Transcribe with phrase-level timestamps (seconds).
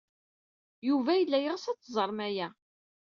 [0.87, 2.47] Yuba yella yeɣs ad teẓrem aya.